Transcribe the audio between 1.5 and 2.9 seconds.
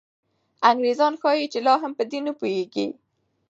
چې لا هم په دې نه پوهېږي.